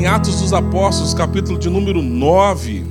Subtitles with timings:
[0.00, 2.86] em Atos dos Apóstolos, capítulo de número 9.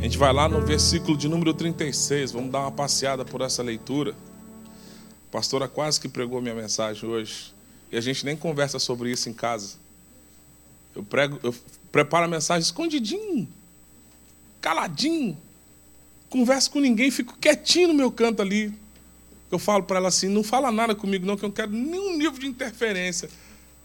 [0.00, 2.32] A gente vai lá no versículo de número 36.
[2.32, 4.10] Vamos dar uma passeada por essa leitura.
[5.28, 7.54] A pastora quase que pregou minha mensagem hoje.
[7.92, 9.76] E a gente nem conversa sobre isso em casa.
[10.96, 11.54] Eu, prego, eu
[11.92, 13.46] preparo a mensagem escondidinho,
[14.60, 15.38] caladinho.
[16.28, 18.74] Converso com ninguém, fico quietinho no meu canto ali.
[19.48, 22.16] Eu falo para ela assim: não fala nada comigo, não, que eu não quero nenhum
[22.16, 23.30] nível de interferência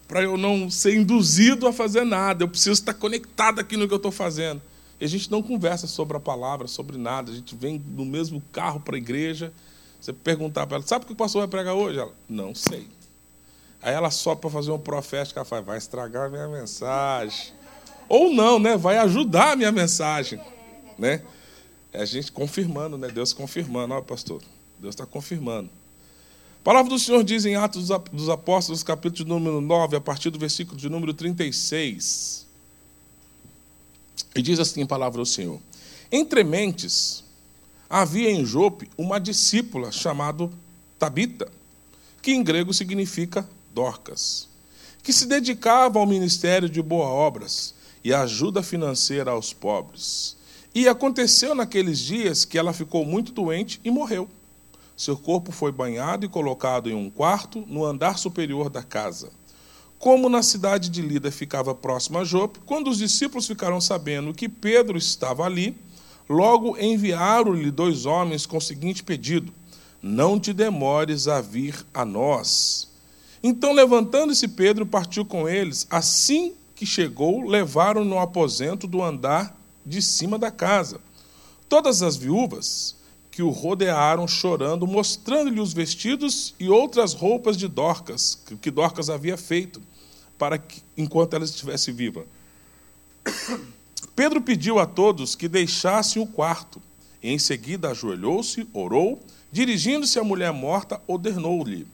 [0.06, 2.44] para eu não ser induzido a fazer nada.
[2.44, 4.62] Eu preciso estar conectado aqui no que eu estou fazendo.
[5.00, 7.30] E a gente não conversa sobre a palavra, sobre nada.
[7.30, 9.52] A gente vem no mesmo carro para a igreja.
[10.00, 11.98] Você perguntar para ela, sabe o que o pastor vai pregar hoje?
[11.98, 12.88] Ela, não sei.
[13.82, 17.52] Aí ela sobe para fazer um profético, ela fala, vai estragar a minha mensagem.
[18.08, 18.76] Ou não, né?
[18.76, 20.40] Vai ajudar a minha mensagem.
[20.98, 21.22] Né?
[21.92, 23.08] É a gente confirmando, né?
[23.08, 23.94] Deus confirmando.
[23.94, 24.40] Olha, pastor,
[24.78, 25.68] Deus está confirmando.
[26.66, 30.38] Palavra do Senhor diz em Atos dos Apóstolos, capítulo de número 9, a partir do
[30.40, 32.44] versículo de número 36.
[34.34, 35.60] E diz assim a palavra do Senhor:
[36.10, 37.22] Entre mentes
[37.88, 40.50] havia em Jope uma discípula chamada
[40.98, 41.46] Tabita,
[42.20, 44.48] que em grego significa Dorcas,
[45.04, 50.36] que se dedicava ao ministério de boas obras e ajuda financeira aos pobres.
[50.74, 54.28] E aconteceu naqueles dias que ela ficou muito doente e morreu.
[54.96, 59.30] Seu corpo foi banhado e colocado em um quarto no andar superior da casa.
[59.98, 64.48] Como na cidade de Lida ficava próxima a Jope, quando os discípulos ficaram sabendo que
[64.48, 65.76] Pedro estava ali,
[66.26, 69.52] logo enviaram-lhe dois homens com o seguinte pedido:
[70.02, 72.88] Não te demores a vir a nós.
[73.42, 75.86] Então, levantando-se Pedro, partiu com eles.
[75.90, 81.00] Assim que chegou, levaram no aposento do andar de cima da casa.
[81.68, 82.95] Todas as viúvas
[83.36, 89.36] que o rodearam chorando, mostrando-lhe os vestidos e outras roupas de Dorcas, que Dorcas havia
[89.36, 89.78] feito,
[90.38, 92.24] para que enquanto ela estivesse viva.
[94.16, 96.80] Pedro pediu a todos que deixassem o quarto,
[97.22, 99.22] e em seguida ajoelhou-se, orou,
[99.52, 101.86] dirigindo-se à mulher morta, ordenou-lhe: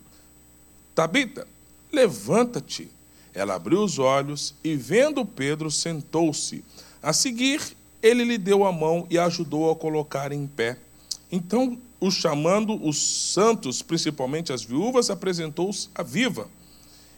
[0.95, 1.45] Tabita,
[1.93, 2.89] levanta-te.
[3.35, 6.63] Ela abriu os olhos e, vendo Pedro, sentou-se.
[7.03, 10.79] A seguir, ele lhe deu a mão e ajudou a colocar em pé.
[11.33, 16.47] Então, o chamando os santos, principalmente as viúvas, apresentou-os a viva.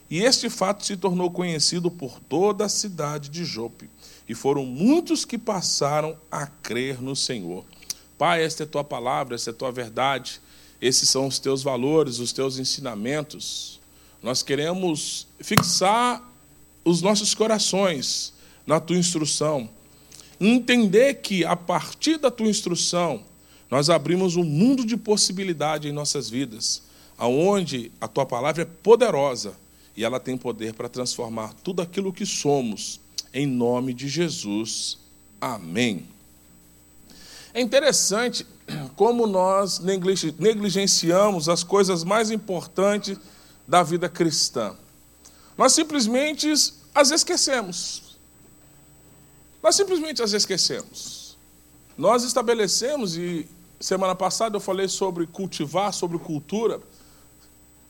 [0.08, 3.90] E este fato se tornou conhecido por toda a cidade de Jope.
[4.28, 7.64] E foram muitos que passaram a crer no Senhor.
[8.16, 10.40] Pai, esta é tua palavra, esta é tua verdade.
[10.80, 13.80] Esses são os teus valores, os teus ensinamentos.
[14.22, 16.22] Nós queremos fixar
[16.84, 18.32] os nossos corações
[18.64, 19.68] na tua instrução.
[20.38, 23.24] Entender que a partir da tua instrução,
[23.74, 26.80] nós abrimos um mundo de possibilidade em nossas vidas,
[27.18, 29.54] aonde a tua palavra é poderosa
[29.96, 33.00] e ela tem poder para transformar tudo aquilo que somos,
[33.32, 34.96] em nome de Jesus.
[35.40, 36.06] Amém.
[37.52, 38.46] É interessante
[38.94, 43.18] como nós negligenciamos as coisas mais importantes
[43.66, 44.76] da vida cristã.
[45.58, 46.48] Nós simplesmente
[46.94, 48.16] as esquecemos.
[49.60, 51.36] Nós simplesmente as esquecemos.
[51.98, 53.48] Nós estabelecemos, e
[53.80, 56.80] semana passada eu falei sobre cultivar, sobre cultura.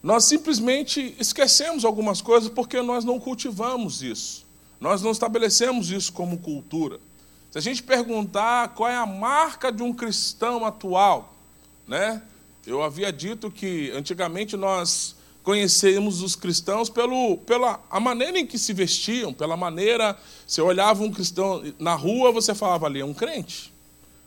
[0.03, 4.45] Nós simplesmente esquecemos algumas coisas porque nós não cultivamos isso.
[4.81, 7.01] Nós não estabelecemos isso como cultura.
[7.51, 11.35] Se a gente perguntar qual é a marca de um cristão atual,
[11.87, 12.23] né?
[12.67, 18.59] Eu havia dito que antigamente nós conhecemos os cristãos pelo, pela a maneira em que
[18.59, 20.19] se vestiam, pela maneira.
[20.47, 23.74] Você olhava um cristão na rua, você falava ali, é um crente.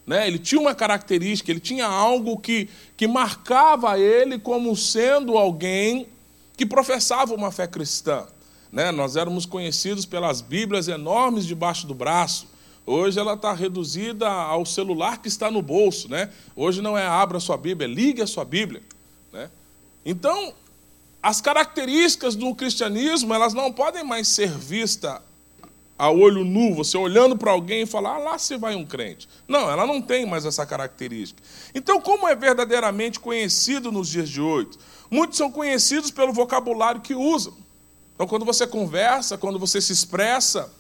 [0.08, 0.26] Né?
[0.26, 6.08] Ele tinha uma característica, ele tinha algo que, que marcava ele como sendo alguém
[6.56, 8.26] que professava uma fé cristã.
[8.72, 8.90] Né?
[8.90, 12.48] Nós éramos conhecidos pelas Bíblias enormes debaixo do braço.
[12.86, 16.10] Hoje ela está reduzida ao celular que está no bolso.
[16.10, 16.32] Né?
[16.56, 18.82] Hoje não é abra sua Bíblia, é ligue a sua Bíblia.
[19.34, 19.50] Né?
[20.06, 20.54] Então,
[21.22, 25.20] as características do cristianismo elas não podem mais ser vistas
[25.98, 29.28] a olho nu, você olhando para alguém e falar, ah, lá se vai um crente.
[29.48, 31.42] Não, ela não tem mais essa característica.
[31.74, 34.70] Então, como é verdadeiramente conhecido nos dias de hoje?
[35.10, 37.54] Muitos são conhecidos pelo vocabulário que usam.
[38.14, 40.72] Então, quando você conversa, quando você se expressa,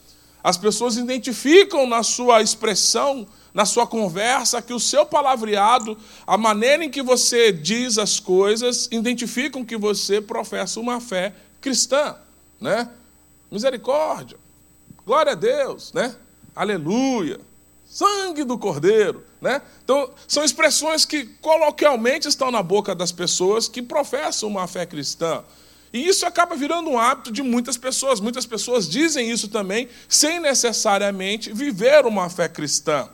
[0.44, 5.98] as pessoas identificam na sua expressão, na sua conversa, que o seu palavreado,
[6.28, 12.16] a maneira em que você diz as coisas, identificam que você professa uma fé cristã.
[12.62, 12.88] Né?
[13.52, 14.38] Misericórdia.
[15.08, 16.14] Glória a Deus, né?
[16.54, 17.40] Aleluia.
[17.86, 19.62] Sangue do Cordeiro, né?
[19.82, 25.46] Então, são expressões que coloquialmente estão na boca das pessoas que professam uma fé cristã.
[25.94, 28.20] E isso acaba virando um hábito de muitas pessoas.
[28.20, 33.08] Muitas pessoas dizem isso também, sem necessariamente viver uma fé cristã.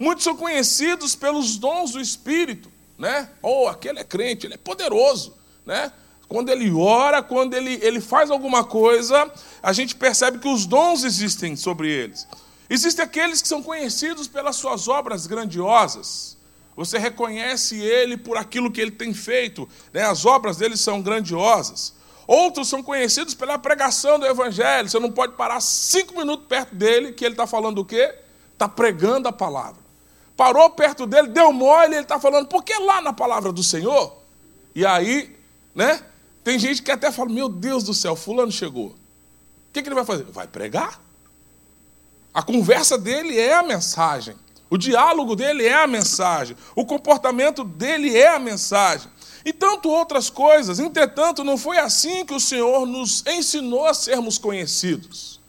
[0.00, 3.28] Muitos são conhecidos pelos dons do Espírito, né?
[3.42, 5.34] Oh, aquele é crente, ele é poderoso,
[5.66, 5.92] né?
[6.34, 9.30] Quando ele ora, quando ele, ele faz alguma coisa,
[9.62, 12.26] a gente percebe que os dons existem sobre eles.
[12.68, 16.36] Existem aqueles que são conhecidos pelas suas obras grandiosas.
[16.74, 20.02] Você reconhece ele por aquilo que ele tem feito, né?
[20.02, 21.94] as obras dele são grandiosas.
[22.26, 24.90] Outros são conhecidos pela pregação do Evangelho.
[24.90, 28.12] Você não pode parar cinco minutos perto dele, que ele está falando o quê?
[28.54, 29.80] Está pregando a palavra.
[30.36, 34.18] Parou perto dele, deu mole, ele está falando, por que lá na palavra do Senhor?
[34.74, 35.38] E aí,
[35.72, 36.04] né?
[36.44, 38.88] Tem gente que até fala, meu Deus do céu, fulano chegou.
[38.88, 38.94] O
[39.72, 40.24] que, que ele vai fazer?
[40.24, 41.00] Vai pregar.
[42.32, 44.36] A conversa dele é a mensagem.
[44.68, 46.56] O diálogo dele é a mensagem.
[46.76, 49.10] O comportamento dele é a mensagem
[49.44, 50.78] e tanto outras coisas.
[50.78, 55.40] Entretanto, não foi assim que o Senhor nos ensinou a sermos conhecidos.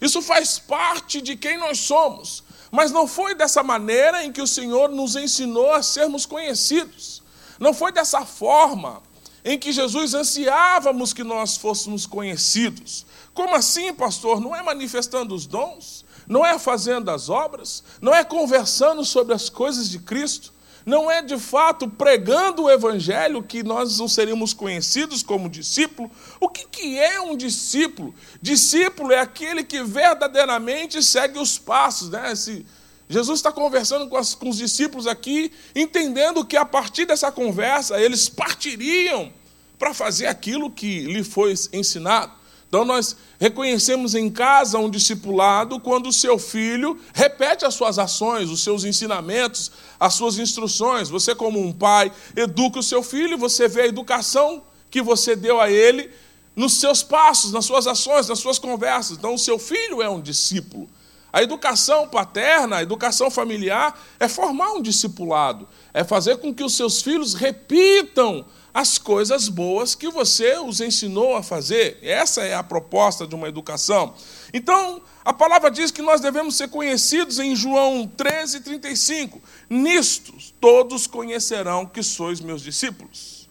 [0.00, 4.46] Isso faz parte de quem nós somos, mas não foi dessa maneira em que o
[4.46, 7.22] Senhor nos ensinou a sermos conhecidos.
[7.58, 9.02] Não foi dessa forma
[9.48, 13.06] em que Jesus ansiávamos que nós fôssemos conhecidos.
[13.32, 14.42] Como assim, pastor?
[14.42, 16.04] Não é manifestando os dons?
[16.28, 17.82] Não é fazendo as obras?
[17.98, 20.52] Não é conversando sobre as coisas de Cristo?
[20.84, 26.10] Não é de fato pregando o Evangelho que nós não seríamos conhecidos como discípulo.
[26.38, 28.14] O que, que é um discípulo?
[28.42, 32.10] Discípulo é aquele que verdadeiramente segue os passos.
[32.10, 32.34] Né?
[32.34, 32.66] Se
[33.08, 37.98] Jesus está conversando com, as, com os discípulos aqui, entendendo que a partir dessa conversa
[37.98, 39.32] eles partiriam
[39.78, 42.32] para fazer aquilo que lhe foi ensinado.
[42.68, 48.50] Então, nós reconhecemos em casa um discipulado quando o seu filho repete as suas ações,
[48.50, 51.08] os seus ensinamentos, as suas instruções.
[51.08, 55.58] Você, como um pai, educa o seu filho, você vê a educação que você deu
[55.58, 56.10] a ele
[56.54, 59.16] nos seus passos, nas suas ações, nas suas conversas.
[59.16, 60.90] Então, o seu filho é um discípulo.
[61.32, 66.74] A educação paterna, a educação familiar, é formar um discipulado, é fazer com que os
[66.74, 71.98] seus filhos repitam as coisas boas que você os ensinou a fazer.
[72.02, 74.14] Essa é a proposta de uma educação.
[74.52, 79.40] Então, a palavra diz que nós devemos ser conhecidos em João 13, 35.
[79.68, 83.48] Nisto todos conhecerão que sois meus discípulos,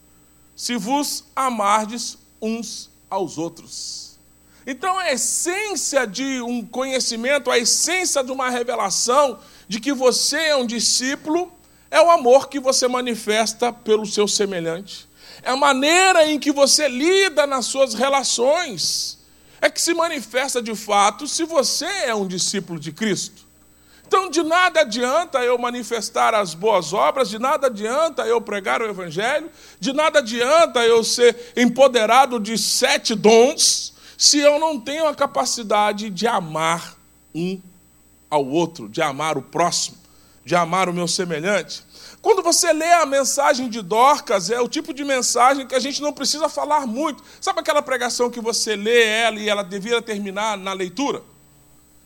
[0.55, 4.17] se vos amardes uns aos outros.
[4.65, 10.55] Então, a essência de um conhecimento, a essência de uma revelação de que você é
[10.57, 11.51] um discípulo,
[11.89, 15.06] é o amor que você manifesta pelo seu semelhante
[15.47, 19.17] é a maneira em que você lida nas suas relações,
[19.61, 23.47] é que se manifesta de fato se você é um discípulo de Cristo.
[24.05, 28.89] Então, de nada adianta eu manifestar as boas obras, de nada adianta eu pregar o
[28.89, 29.49] Evangelho,
[29.79, 36.09] de nada adianta eu ser empoderado de sete dons, se eu não tenho a capacidade
[36.09, 36.97] de amar
[37.33, 37.57] um
[38.29, 39.95] ao outro, de amar o próximo,
[40.43, 41.86] de amar o meu semelhante.
[42.21, 46.01] Quando você lê a mensagem de Dorcas, é o tipo de mensagem que a gente
[46.01, 47.23] não precisa falar muito.
[47.39, 51.23] Sabe aquela pregação que você lê ela e ela devia terminar na leitura?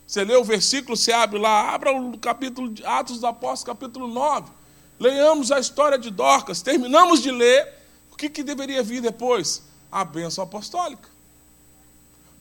[0.05, 4.07] Você lê o versículo, você abre lá, abra o capítulo de Atos dos Apóstolos, capítulo
[4.07, 4.51] 9.
[4.99, 6.61] Leiamos a história de Dorcas.
[6.61, 7.67] Terminamos de ler.
[8.11, 9.63] O que, que deveria vir depois?
[9.91, 11.09] A bênção apostólica.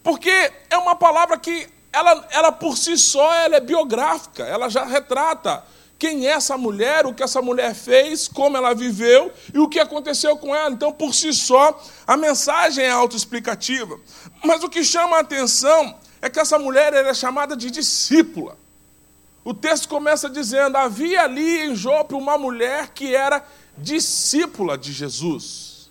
[0.02, 4.84] Porque é uma palavra que ela, ela por si só ela é biográfica, ela já
[4.84, 5.64] retrata
[6.00, 9.78] quem é essa mulher, o que essa mulher fez, como ela viveu e o que
[9.78, 10.70] aconteceu com ela.
[10.70, 14.00] Então, por si só, a mensagem é autoexplicativa.
[14.42, 18.56] Mas o que chama a atenção é que essa mulher é chamada de discípula.
[19.44, 23.44] O texto começa dizendo: havia ali em Jope uma mulher que era
[23.76, 25.90] discípula de Jesus.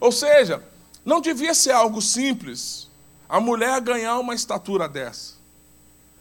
[0.00, 0.60] Ou seja,
[1.04, 2.88] não devia ser algo simples
[3.28, 5.34] a mulher ganhar uma estatura dessa.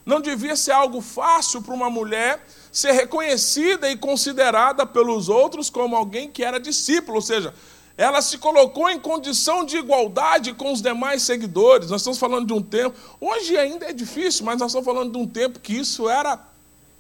[0.06, 2.39] Não devia ser algo fácil para uma mulher
[2.71, 7.53] ser reconhecida e considerada pelos outros como alguém que era discípulo, ou seja,
[7.97, 11.89] ela se colocou em condição de igualdade com os demais seguidores.
[11.89, 15.17] Nós estamos falando de um tempo, hoje ainda é difícil, mas nós estamos falando de
[15.17, 16.39] um tempo que isso era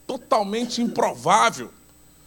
[0.05, 1.71] totalmente improvável.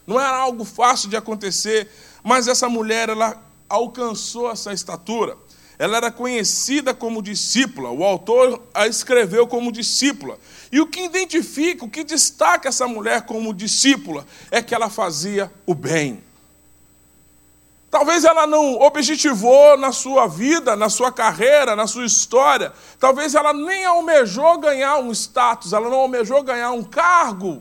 [0.07, 1.89] Não era algo fácil de acontecer,
[2.23, 5.37] mas essa mulher ela alcançou essa estatura.
[5.83, 10.39] Ela era conhecida como discípula, o autor a escreveu como discípula.
[10.71, 15.53] E o que identifica, o que destaca essa mulher como discípula é que ela fazia
[15.67, 16.23] o bem.
[17.91, 22.73] Talvez ela não objetivou na sua vida, na sua carreira, na sua história.
[23.01, 27.61] Talvez ela nem almejou ganhar um status, ela não almejou ganhar um cargo,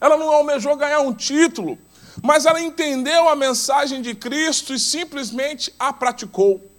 [0.00, 1.78] ela não almejou ganhar um título.
[2.20, 6.71] Mas ela entendeu a mensagem de Cristo e simplesmente a praticou.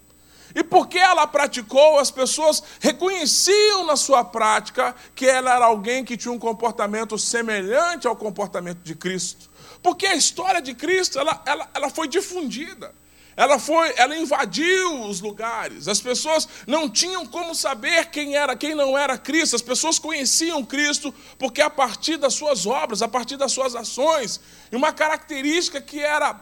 [0.56, 6.16] E porque ela praticou, as pessoas reconheciam na sua prática que ela era alguém que
[6.16, 9.50] tinha um comportamento semelhante ao comportamento de Cristo.
[9.82, 12.94] Porque a história de Cristo ela, ela, ela foi difundida.
[13.36, 15.88] Ela foi, ela invadiu os lugares.
[15.88, 19.56] As pessoas não tinham como saber quem era, quem não era Cristo.
[19.56, 24.40] As pessoas conheciam Cristo porque a partir das suas obras, a partir das suas ações,
[24.72, 26.40] e uma característica que era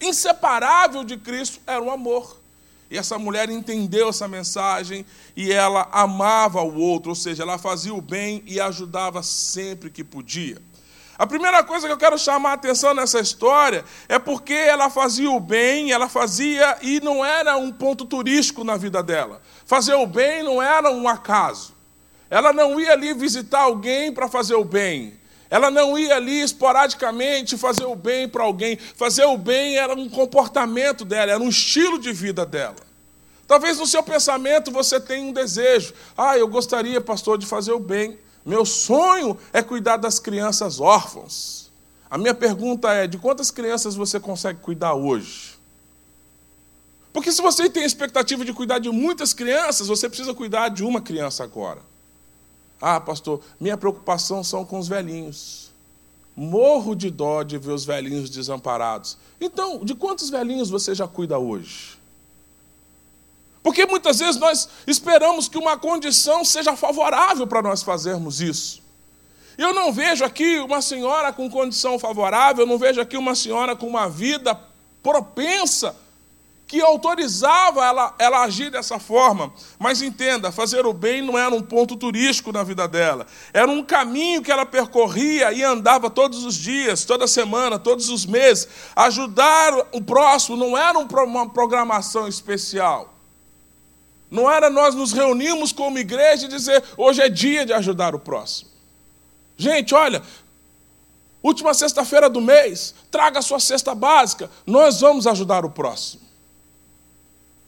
[0.00, 2.40] inseparável de Cristo era o amor.
[2.90, 5.04] E essa mulher entendeu essa mensagem
[5.36, 10.04] e ela amava o outro, ou seja, ela fazia o bem e ajudava sempre que
[10.04, 10.62] podia.
[11.18, 15.30] A primeira coisa que eu quero chamar a atenção nessa história é porque ela fazia
[15.30, 19.40] o bem, ela fazia e não era um ponto turístico na vida dela.
[19.64, 21.74] Fazer o bem não era um acaso.
[22.28, 25.18] Ela não ia ali visitar alguém para fazer o bem.
[25.48, 28.76] Ela não ia ali esporadicamente fazer o bem para alguém.
[28.76, 32.76] Fazer o bem era um comportamento dela, era um estilo de vida dela.
[33.46, 35.94] Talvez no seu pensamento você tenha um desejo.
[36.16, 38.18] Ah, eu gostaria, pastor, de fazer o bem.
[38.44, 41.70] Meu sonho é cuidar das crianças órfãs.
[42.10, 45.56] A minha pergunta é: de quantas crianças você consegue cuidar hoje?
[47.12, 50.84] Porque se você tem a expectativa de cuidar de muitas crianças, você precisa cuidar de
[50.84, 51.80] uma criança agora.
[52.80, 55.70] Ah, pastor, minha preocupação são com os velhinhos.
[56.36, 59.16] Morro de dó de ver os velhinhos desamparados.
[59.40, 61.96] Então, de quantos velhinhos você já cuida hoje?
[63.62, 68.82] Porque muitas vezes nós esperamos que uma condição seja favorável para nós fazermos isso.
[69.58, 73.74] Eu não vejo aqui uma senhora com condição favorável, eu não vejo aqui uma senhora
[73.74, 74.54] com uma vida
[75.02, 75.96] propensa
[76.66, 79.52] que autorizava ela, ela agir dessa forma.
[79.78, 83.26] Mas entenda, fazer o bem não era um ponto turístico na vida dela.
[83.52, 88.26] Era um caminho que ela percorria e andava todos os dias, toda semana, todos os
[88.26, 88.68] meses.
[88.96, 93.14] Ajudar o próximo não era uma programação especial.
[94.28, 98.18] Não era nós nos reunirmos como igreja e dizer, hoje é dia de ajudar o
[98.18, 98.70] próximo.
[99.56, 100.20] Gente, olha,
[101.40, 106.25] última sexta-feira do mês, traga a sua cesta básica, nós vamos ajudar o próximo.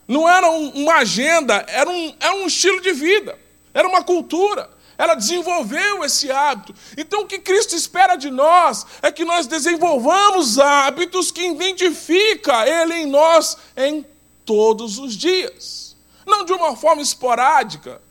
[0.08, 3.38] Não era um, uma agenda, era um, era um estilo de vida,
[3.74, 4.70] era uma cultura.
[4.96, 6.74] Ela desenvolveu esse hábito.
[6.96, 12.94] Então, o que Cristo espera de nós é que nós desenvolvamos hábitos que identifica Ele
[12.94, 14.04] em nós em
[14.44, 15.94] todos os dias.
[16.26, 18.02] Não de uma forma esporádica.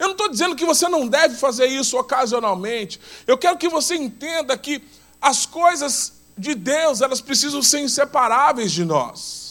[0.00, 2.98] Eu não estou dizendo que você não deve fazer isso ocasionalmente.
[3.26, 4.82] Eu quero que você entenda que
[5.20, 9.49] as coisas de Deus, elas precisam ser inseparáveis de nós.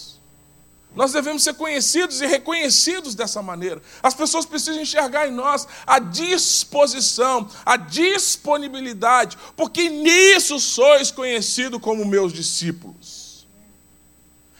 [0.96, 3.81] Nós devemos ser conhecidos e reconhecidos dessa maneira.
[4.01, 12.03] As pessoas precisam enxergar em nós a disposição, a disponibilidade, porque nisso sois conhecidos como
[12.05, 13.48] meus discípulos.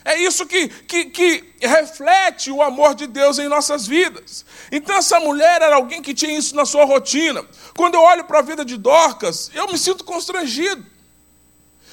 [0.06, 4.46] É isso que, que, que, reflete o amor de Deus em nossas vidas.
[4.72, 7.46] Então, essa mulher era alguém que tinha isso na sua rotina.
[7.76, 10.86] Quando eu olho para a vida de Dorcas, eu me sinto constrangido.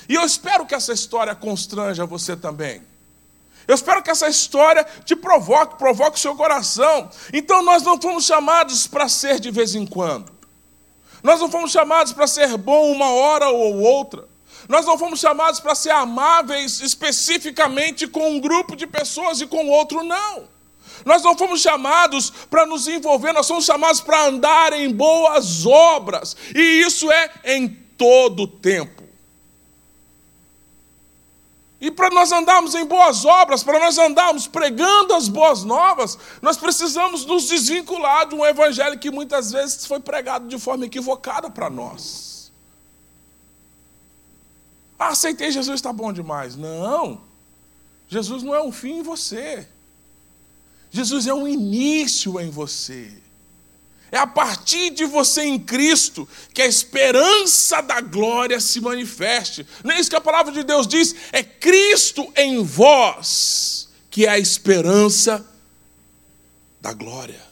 [0.09, 2.83] E eu espero que essa história constranja você também.
[3.67, 7.11] Eu espero que essa história te provoque, provoque o seu coração.
[7.33, 10.33] Então nós não fomos chamados para ser de vez em quando.
[11.23, 14.29] Nós não fomos chamados para ser bom uma hora ou outra.
[14.69, 19.69] Nós não fomos chamados para ser amáveis especificamente com um grupo de pessoas e com
[19.69, 20.49] outro não.
[21.05, 26.37] Nós não fomos chamados para nos envolver, nós somos chamados para andar em boas obras.
[26.55, 29.06] E isso é em todo o tempo.
[31.87, 36.57] E para nós andarmos em boas obras, para nós andarmos pregando as boas novas, nós
[36.57, 41.71] precisamos nos desvincular de um evangelho que muitas vezes foi pregado de forma equivocada para
[41.71, 42.50] nós.
[44.99, 46.57] Ah, aceitei Jesus, está bom demais.
[46.57, 47.21] Não.
[48.09, 49.69] Jesus não é um fim em você.
[50.90, 53.16] Jesus é um início em você.
[54.17, 59.67] É a partir de você em Cristo que a esperança da glória se manifeste.
[59.85, 61.15] Não é isso que a palavra de Deus diz?
[61.33, 65.47] É Cristo em vós que é a esperança
[66.81, 67.43] da glória.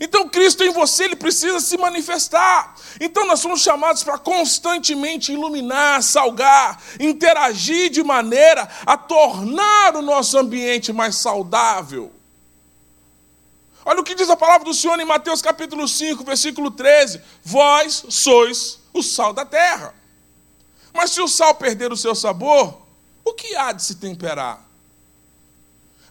[0.00, 2.74] Então, Cristo em você, ele precisa se manifestar.
[3.00, 10.36] Então, nós somos chamados para constantemente iluminar, salgar, interagir de maneira a tornar o nosso
[10.36, 12.17] ambiente mais saudável.
[13.88, 18.04] Olha o que diz a palavra do Senhor em Mateus capítulo 5, versículo 13: Vós
[18.10, 19.94] sois o sal da terra.
[20.92, 22.82] Mas se o sal perder o seu sabor,
[23.24, 24.62] o que há de se temperar?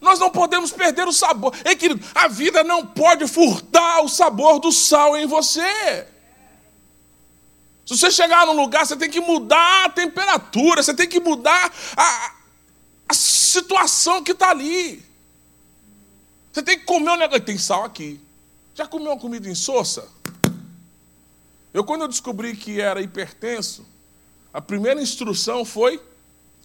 [0.02, 1.54] Nós não podemos perder o sabor.
[1.64, 6.08] Ei, querido, a vida não pode furtar o sabor do sal em você.
[7.86, 11.72] Se você chegar num lugar, você tem que mudar a temperatura, você tem que mudar
[11.96, 12.32] a,
[13.08, 15.07] a situação que está ali.
[16.58, 17.46] Você tem que comer um negócio.
[17.46, 18.20] Tem sal aqui.
[18.74, 20.10] Já comeu uma comida insossa?
[21.72, 23.86] Eu, quando eu descobri que era hipertenso,
[24.52, 26.02] a primeira instrução foi: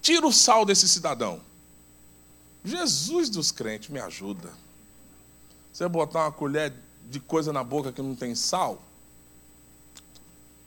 [0.00, 1.42] tira o sal desse cidadão.
[2.64, 4.50] Jesus dos crentes, me ajuda.
[5.70, 6.72] Você botar uma colher
[7.10, 8.82] de coisa na boca que não tem sal?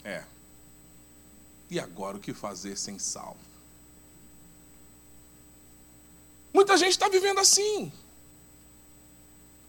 [0.04, 0.24] É.
[1.68, 3.36] E agora o que fazer sem sal?
[6.54, 7.92] Muita gente está vivendo assim.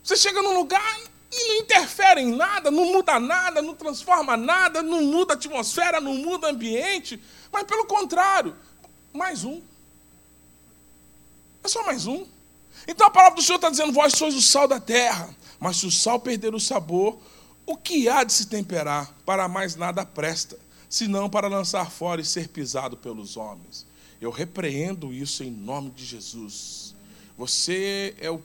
[0.06, 1.00] Você chega num lugar
[1.32, 6.00] e não interfere em nada, não muda nada, não transforma nada, não muda a atmosfera,
[6.00, 7.20] não muda o ambiente,
[7.50, 8.54] mas pelo contrário,
[9.12, 9.60] mais um.
[11.64, 12.24] É só mais um.
[12.86, 15.86] Então a palavra do Senhor está dizendo: Vós sois o sal da terra, mas se
[15.86, 17.18] o sal perder o sabor,
[17.66, 19.12] o que há de se temperar?
[19.26, 20.56] Para mais nada presta,
[20.88, 23.84] senão para lançar fora e ser pisado pelos homens.
[24.20, 26.94] Eu repreendo isso em nome de Jesus.
[27.36, 28.40] Você é o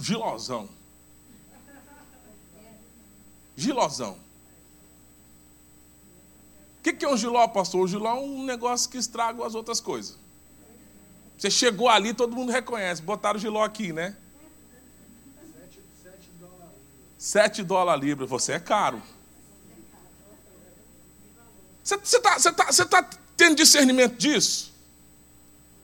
[0.00, 0.68] gilosão.
[3.56, 4.18] Gilosão.
[6.78, 7.82] O que é um giló, pastor?
[7.82, 10.16] O giló é um negócio que estraga as outras coisas.
[11.36, 13.02] Você chegou ali, todo mundo reconhece.
[13.02, 14.16] Botaram o giló aqui, né?
[17.18, 18.26] Sete dólares a libra.
[18.26, 19.02] Você é caro.
[21.84, 24.72] Você está você tá, você tá tendo discernimento disso?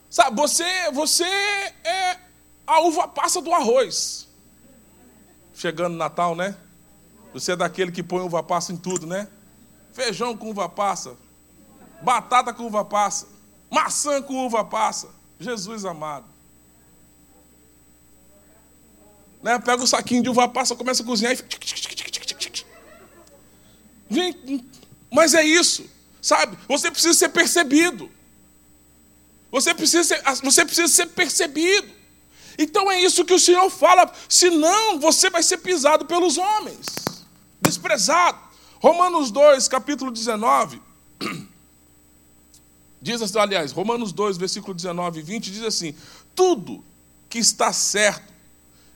[0.08, 2.25] Sabe, você, você é
[2.66, 4.26] a uva passa do arroz.
[5.54, 6.56] Chegando Natal, né?
[7.32, 9.28] Você é daquele que põe uva passa em tudo, né?
[9.92, 11.16] Feijão com uva passa,
[12.02, 13.26] batata com uva passa,
[13.70, 15.08] maçã com uva passa.
[15.38, 16.26] Jesus amado.
[19.42, 19.58] Né?
[19.58, 21.36] Pega o saquinho de uva passa, começa a cozinhar e
[25.10, 25.88] mas é isso,
[26.20, 26.56] sabe?
[26.68, 28.10] Você precisa ser percebido.
[29.50, 31.95] Você precisa ser, você precisa ser percebido.
[32.58, 36.86] Então é isso que o Senhor fala, senão você vai ser pisado pelos homens,
[37.60, 38.38] desprezado.
[38.78, 40.80] Romanos 2, capítulo 19,
[43.00, 45.94] diz assim, aliás, Romanos 2, versículo 19 e 20, diz assim:
[46.34, 46.84] Tudo
[47.28, 48.32] que está certo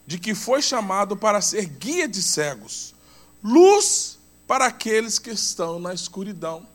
[0.07, 2.95] de que foi chamado para ser guia de cegos,
[3.43, 6.67] luz para aqueles que estão na escuridão.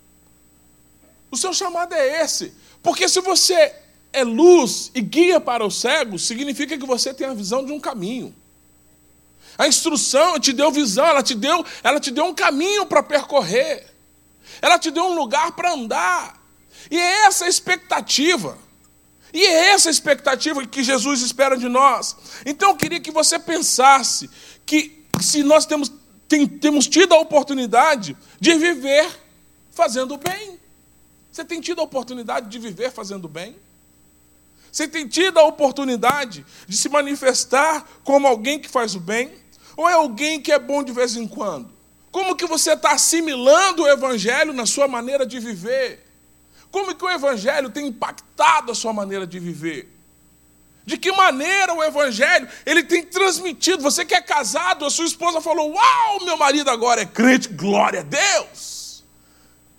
[1.30, 3.76] O seu chamado é esse, porque se você
[4.16, 7.80] é luz e guia para os cegos, significa que você tem a visão de um
[7.80, 8.34] caminho.
[9.58, 13.86] A instrução te deu visão, ela te deu, ela te deu um caminho para percorrer.
[14.62, 16.42] Ela te deu um lugar para andar.
[16.90, 18.58] E é essa a expectativa.
[19.34, 22.16] E é essa a expectativa que Jesus espera de nós.
[22.46, 24.30] Então eu queria que você pensasse
[24.66, 25.92] que se nós temos,
[26.28, 29.10] tem, temos tido a oportunidade de viver
[29.72, 30.60] fazendo bem.
[31.32, 33.56] Você tem tido a oportunidade de viver fazendo bem?
[34.76, 39.32] Você tem tido a oportunidade de se manifestar como alguém que faz o bem?
[39.78, 41.72] Ou é alguém que é bom de vez em quando?
[42.12, 46.06] Como que você está assimilando o Evangelho na sua maneira de viver?
[46.70, 49.90] Como que o Evangelho tem impactado a sua maneira de viver?
[50.86, 53.82] De que maneira o Evangelho ele tem transmitido?
[53.82, 58.02] Você que é casado, a sua esposa falou: Uau, meu marido agora é crente, glória
[58.02, 58.75] a Deus.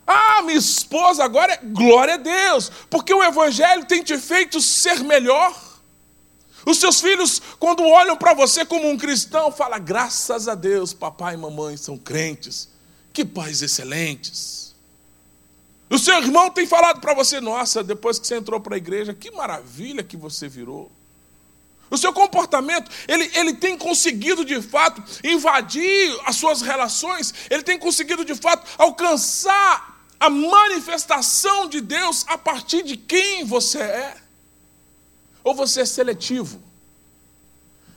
[0.07, 5.01] Ah, minha esposa agora é glória a Deus, porque o Evangelho tem te feito ser
[5.01, 5.55] melhor.
[6.64, 11.35] Os seus filhos, quando olham para você como um cristão, falam: graças a Deus, papai
[11.35, 12.69] e mamãe são crentes.
[13.12, 14.75] Que pais excelentes.
[15.88, 19.14] O seu irmão tem falado para você: nossa, depois que você entrou para a igreja,
[19.14, 20.90] que maravilha que você virou.
[21.88, 27.79] O seu comportamento, ele, ele tem conseguido de fato invadir as suas relações, ele tem
[27.79, 34.16] conseguido de fato alcançar a manifestação de Deus a partir de quem você é?
[35.44, 36.61] Ou você é seletivo?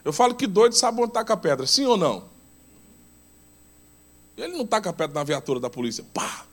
[0.03, 2.29] Eu falo que doido sabe onde taca a pedra, sim ou não?
[4.37, 6.45] Ele não taca a pedra na viatura da polícia, pá!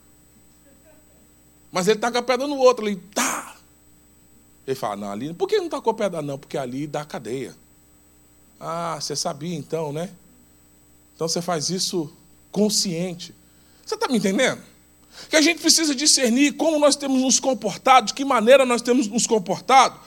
[1.70, 3.56] Mas ele taca a pedra no outro ali, tá!
[4.66, 6.20] Ele fala, não, ali, por que não tacou a pedra?
[6.20, 7.54] Não, porque ali dá cadeia.
[8.58, 10.12] Ah, você sabia então, né?
[11.14, 12.12] Então você faz isso
[12.50, 13.34] consciente.
[13.84, 14.60] Você está me entendendo?
[15.28, 19.08] Que a gente precisa discernir como nós temos nos comportado, de que maneira nós temos
[19.08, 19.98] nos comportado.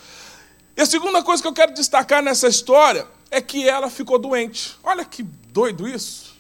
[0.76, 4.78] E a segunda coisa que eu quero destacar nessa história é que ela ficou doente.
[4.84, 6.36] Olha que doido isso.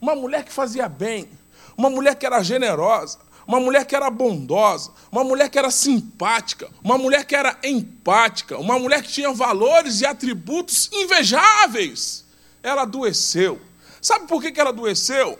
[0.00, 1.28] Uma mulher que fazia bem,
[1.76, 6.68] uma mulher que era generosa, uma mulher que era bondosa, uma mulher que era simpática,
[6.82, 12.24] uma mulher que era empática, uma mulher que tinha valores e atributos invejáveis.
[12.62, 13.60] Ela adoeceu.
[14.00, 15.38] Sabe por que ela adoeceu?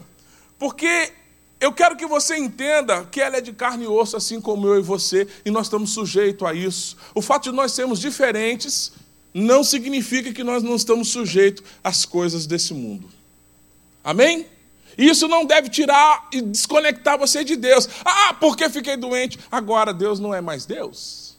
[0.58, 1.12] Porque
[1.64, 4.78] eu quero que você entenda que ela é de carne e osso, assim como eu
[4.78, 6.96] e você, e nós estamos sujeitos a isso.
[7.14, 8.92] O fato de nós sermos diferentes
[9.32, 13.08] não significa que nós não estamos sujeitos às coisas desse mundo.
[14.04, 14.46] Amém?
[14.98, 17.88] Isso não deve tirar e desconectar você de Deus.
[18.04, 21.34] Ah, porque fiquei doente, agora Deus não é mais Deus.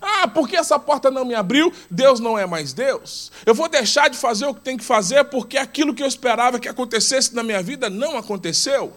[0.00, 3.30] Ah, porque essa porta não me abriu, Deus não é mais Deus.
[3.44, 6.58] Eu vou deixar de fazer o que tem que fazer porque aquilo que eu esperava
[6.58, 8.96] que acontecesse na minha vida não aconteceu.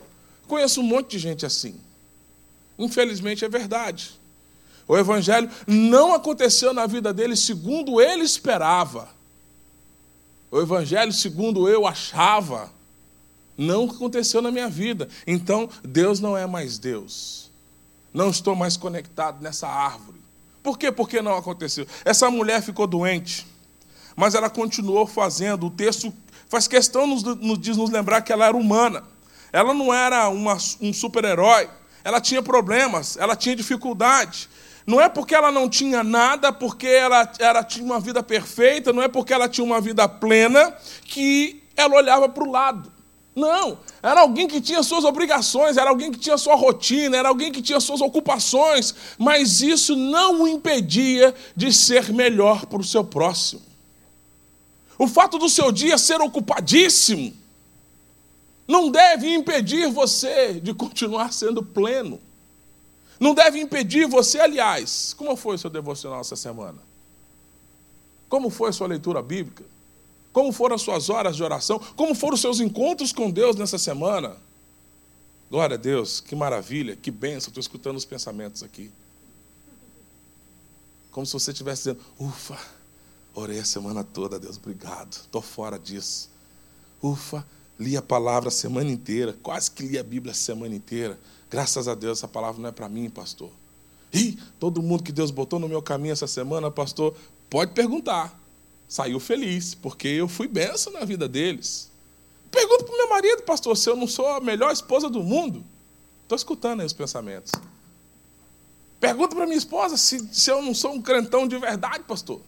[0.54, 1.74] Conheço um monte de gente assim.
[2.78, 4.12] Infelizmente é verdade.
[4.88, 9.10] O evangelho não aconteceu na vida dele segundo ele esperava.
[10.52, 12.70] O evangelho, segundo eu achava,
[13.58, 15.10] não aconteceu na minha vida.
[15.26, 17.50] Então, Deus não é mais Deus.
[18.14, 20.22] Não estou mais conectado nessa árvore.
[20.62, 20.92] Por quê?
[20.92, 21.88] Porque não aconteceu.
[22.06, 23.48] Essa mulher ficou doente,
[24.16, 25.66] mas ela continuou fazendo.
[25.66, 26.14] O texto
[26.48, 29.04] faz questão nos, nos diz nos lembrar que ela era humana.
[29.54, 31.70] Ela não era uma, um super-herói.
[32.04, 34.50] Ela tinha problemas, ela tinha dificuldade.
[34.86, 39.02] Não é porque ela não tinha nada, porque ela, ela tinha uma vida perfeita, não
[39.02, 42.92] é porque ela tinha uma vida plena, que ela olhava para o lado.
[43.36, 47.52] Não, era alguém que tinha suas obrigações, era alguém que tinha sua rotina, era alguém
[47.52, 53.04] que tinha suas ocupações, mas isso não o impedia de ser melhor para o seu
[53.04, 53.62] próximo.
[54.98, 57.43] O fato do seu dia ser ocupadíssimo
[58.68, 62.20] não deve impedir você de continuar sendo pleno.
[63.20, 65.14] Não deve impedir você, aliás.
[65.14, 66.80] Como foi o seu devocional essa semana?
[68.30, 69.64] Como foi a sua leitura bíblica?
[70.32, 71.80] Como foram as suas horas de oração?
[71.96, 74.36] Como foram os seus encontros com Deus nessa semana?
[75.52, 77.50] Glória a Deus, que maravilha, que bênção.
[77.50, 78.92] Estou escutando os pensamentos aqui.
[81.12, 82.58] Como se você estivesse dizendo: Ufa,
[83.36, 85.12] orei a semana toda, Deus, obrigado.
[85.12, 86.32] Estou fora disso.
[87.02, 87.46] Ufa,
[87.84, 91.20] li a palavra a semana inteira, quase que li a Bíblia a semana inteira.
[91.50, 93.50] Graças a Deus, essa palavra não é para mim, pastor.
[94.14, 97.16] E todo mundo que Deus botou no meu caminho essa semana, pastor,
[97.50, 98.40] pode perguntar
[98.94, 101.90] saiu feliz, porque eu fui benção na vida deles.
[102.52, 105.66] Pergunto para o meu marido, pastor, se eu não sou a melhor esposa do mundo.
[106.22, 107.52] Estou escutando aí os pensamentos.
[109.00, 112.40] Pergunto para minha esposa se, se eu não sou um crentão de verdade, pastor.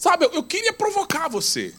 [0.00, 1.74] Sabe, eu, eu queria provocar você.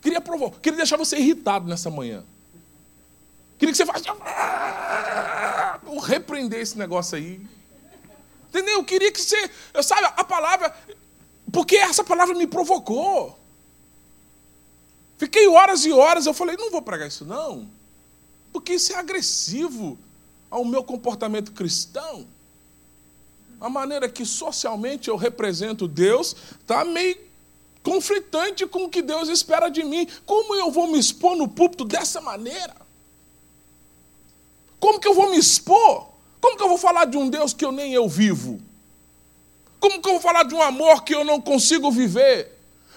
[0.00, 2.22] Queria provocar, queria deixar você irritado nessa manhã.
[3.58, 4.04] Queria que você falasse.
[5.82, 7.44] Vou repreender esse negócio aí.
[8.50, 8.74] Entendeu?
[8.76, 9.50] Eu queria que você.
[9.82, 10.72] Sabe, a palavra.
[11.52, 13.36] Porque essa palavra me provocou.
[15.18, 17.68] Fiquei horas e horas, eu falei, não vou pregar isso não.
[18.52, 19.98] Porque isso é agressivo
[20.48, 22.28] ao meu comportamento cristão.
[23.64, 27.16] A maneira que socialmente eu represento Deus está meio
[27.82, 30.06] conflitante com o que Deus espera de mim.
[30.26, 32.76] Como eu vou me expor no púlpito dessa maneira?
[34.78, 36.08] Como que eu vou me expor?
[36.42, 38.60] Como que eu vou falar de um Deus que eu nem eu vivo?
[39.80, 42.52] Como que eu vou falar de um amor que eu não consigo viver?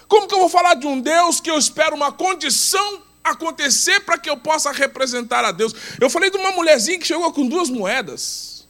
[0.05, 4.17] Como que eu vou falar de um Deus que eu espero uma condição acontecer para
[4.17, 5.73] que eu possa representar a Deus?
[5.97, 8.67] Eu falei de uma mulherzinha que chegou com duas moedas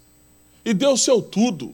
[0.64, 1.74] e deu seu tudo,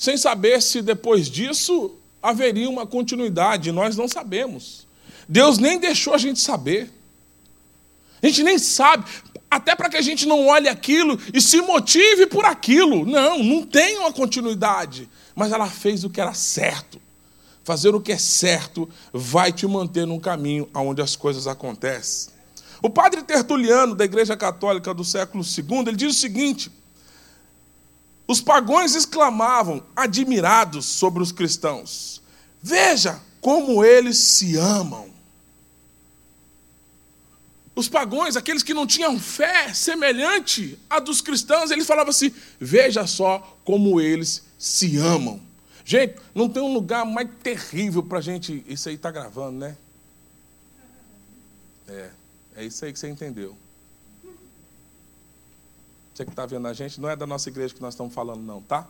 [0.00, 4.86] sem saber se depois disso haveria uma continuidade, nós não sabemos.
[5.28, 6.90] Deus nem deixou a gente saber.
[8.22, 9.04] A gente nem sabe
[9.50, 13.04] até para que a gente não olhe aquilo e se motive por aquilo.
[13.04, 15.06] Não, não tem uma continuidade.
[15.34, 16.98] Mas ela fez o que era certo.
[17.62, 22.32] Fazer o que é certo vai te manter num caminho onde as coisas acontecem.
[22.80, 26.72] O padre Tertuliano, da Igreja Católica do século II, ele diz o seguinte:
[28.30, 32.22] os pagões exclamavam, admirados sobre os cristãos:
[32.62, 35.10] Veja como eles se amam.
[37.74, 43.04] Os pagões, aqueles que não tinham fé semelhante à dos cristãos, eles falavam assim: veja
[43.04, 45.40] só como eles se amam.
[45.84, 48.64] Gente, não tem um lugar mais terrível para a gente.
[48.68, 49.76] Isso aí está gravando, né?
[51.88, 52.10] É,
[52.58, 53.56] é isso aí que você entendeu.
[56.20, 58.42] Você que está vendo a gente, não é da nossa igreja que nós estamos falando,
[58.42, 58.86] não, tá?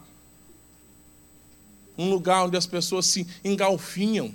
[1.96, 4.34] Um lugar onde as pessoas se engalfinham,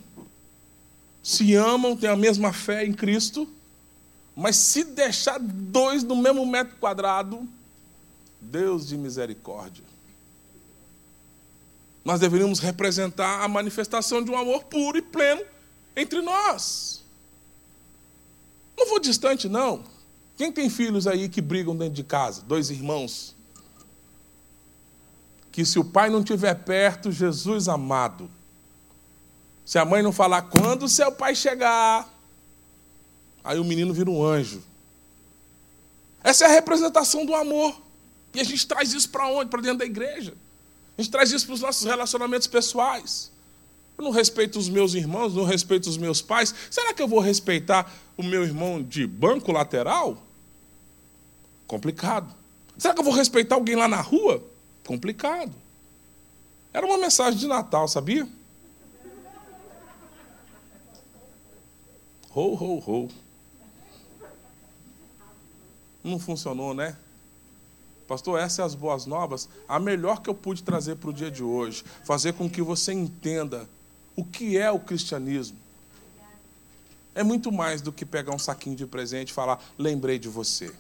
[1.22, 3.48] se amam, têm a mesma fé em Cristo
[4.36, 7.48] mas se deixar dois no mesmo metro quadrado,
[8.42, 9.84] Deus de misericórdia.
[12.04, 15.42] Nós deveríamos representar a manifestação de um amor puro e pleno
[15.96, 17.02] entre nós.
[18.78, 19.95] Não vou distante, não.
[20.38, 22.42] Quem tem filhos aí que brigam dentro de casa?
[22.42, 23.36] Dois irmãos.
[25.52, 28.30] Que se o pai não estiver perto, Jesus amado.
[29.66, 32.14] Se a mãe não falar quando seu pai chegar,
[33.46, 34.62] Aí o menino vira um anjo.
[36.24, 37.80] Essa é a representação do amor.
[38.34, 39.52] E a gente traz isso para onde?
[39.52, 40.34] Para dentro da igreja.
[40.98, 43.32] A gente traz isso para os nossos relacionamentos pessoais.
[43.98, 46.54] Eu não respeito os meus irmãos, não respeito os meus pais.
[46.70, 50.18] Será que eu vou respeitar o meu irmão de banco lateral?
[51.66, 52.34] Complicado.
[52.78, 54.44] Será que eu vou respeitar alguém lá na rua?
[54.86, 55.54] Complicado.
[56.74, 58.28] Era uma mensagem de Natal, sabia?
[62.34, 63.10] Ho, ho, ho.
[66.04, 66.98] Não funcionou, né?
[68.08, 69.50] Pastor, essas são as boas novas.
[69.68, 71.84] A melhor que eu pude trazer para o dia de hoje.
[72.04, 73.68] Fazer com que você entenda
[74.16, 75.58] o que é o cristianismo.
[77.14, 80.74] É muito mais do que pegar um saquinho de presente e falar, lembrei de você.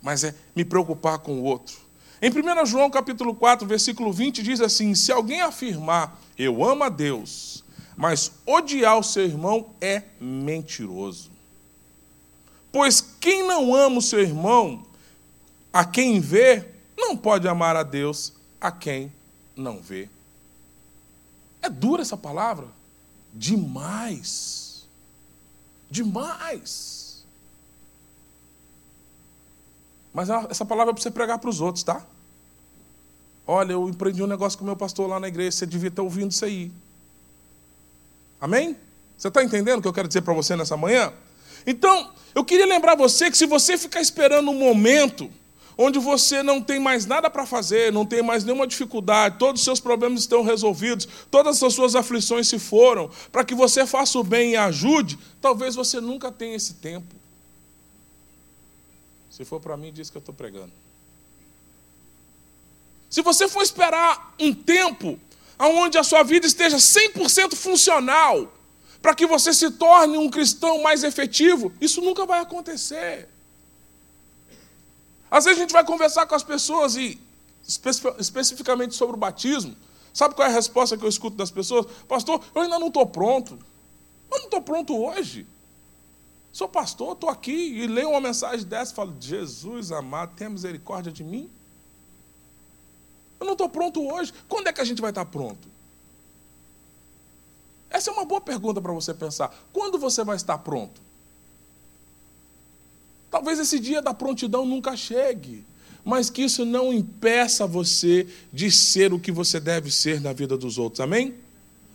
[0.00, 1.76] Mas é me preocupar com o outro.
[2.22, 6.88] Em 1 João capítulo 4, versículo 20, diz assim: Se alguém afirmar, eu amo a
[6.88, 7.64] Deus,
[7.96, 11.30] mas odiar o seu irmão é mentiroso.
[12.70, 14.86] Pois quem não ama o seu irmão,
[15.72, 16.64] a quem vê,
[16.96, 19.12] não pode amar a Deus a quem
[19.56, 20.08] não vê.
[21.62, 22.66] É dura essa palavra?
[23.32, 24.86] Demais.
[25.90, 27.24] Demais.
[30.12, 32.04] Mas essa palavra é para você pregar para os outros, tá?
[33.46, 36.02] Olha, eu empreendi um negócio com o meu pastor lá na igreja, você devia estar
[36.02, 36.70] ouvindo isso aí.
[38.40, 38.76] Amém?
[39.16, 41.12] Você está entendendo o que eu quero dizer para você nessa manhã?
[41.66, 45.30] Então, eu queria lembrar você que se você ficar esperando um momento
[45.76, 49.64] onde você não tem mais nada para fazer, não tem mais nenhuma dificuldade, todos os
[49.64, 54.24] seus problemas estão resolvidos, todas as suas aflições se foram, para que você faça o
[54.24, 57.14] bem e ajude, talvez você nunca tenha esse tempo.
[59.30, 60.72] Se for para mim, diz que eu estou pregando.
[63.08, 65.18] Se você for esperar um tempo
[65.58, 68.52] onde a sua vida esteja 100% funcional,
[69.02, 73.28] para que você se torne um cristão mais efetivo, isso nunca vai acontecer.
[75.30, 77.20] Às vezes a gente vai conversar com as pessoas e,
[78.18, 79.76] especificamente sobre o batismo,
[80.12, 81.86] sabe qual é a resposta que eu escuto das pessoas?
[82.08, 83.58] Pastor, eu ainda não estou pronto.
[84.30, 85.46] Eu não estou pronto hoje.
[86.52, 91.12] Sou pastor, estou aqui e leio uma mensagem dessa e falo: Jesus amado, tenha misericórdia
[91.12, 91.48] de mim.
[93.38, 94.34] Eu não estou pronto hoje.
[94.48, 95.68] Quando é que a gente vai estar pronto?
[97.88, 99.54] Essa é uma boa pergunta para você pensar.
[99.72, 101.00] Quando você vai estar pronto?
[103.30, 105.64] Talvez esse dia da prontidão nunca chegue,
[106.04, 110.56] mas que isso não impeça você de ser o que você deve ser na vida
[110.56, 111.00] dos outros.
[111.00, 111.34] Amém?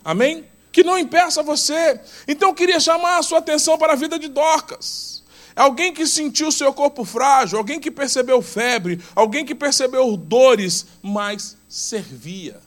[0.04, 0.44] Amém?
[0.72, 2.00] Que não impeça você.
[2.26, 5.22] Então eu queria chamar a sua atenção para a vida de Dorcas.
[5.54, 11.56] Alguém que sentiu seu corpo frágil, alguém que percebeu febre, alguém que percebeu dores, mas
[11.68, 12.60] servia.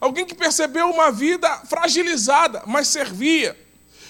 [0.00, 3.56] Alguém que percebeu uma vida fragilizada, mas servia.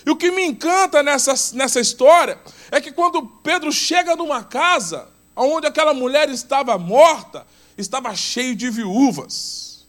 [0.05, 2.39] E o que me encanta nessa, nessa história
[2.71, 7.47] é que quando Pedro chega numa casa onde aquela mulher estava morta,
[7.79, 9.87] estava cheio de viúvas,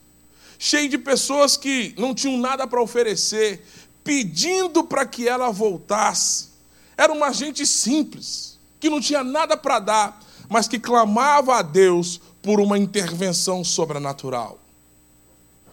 [0.59, 3.65] cheio de pessoas que não tinham nada para oferecer,
[4.03, 6.49] pedindo para que ela voltasse.
[6.95, 12.21] Era uma gente simples, que não tinha nada para dar, mas que clamava a Deus
[12.41, 14.59] por uma intervenção sobrenatural.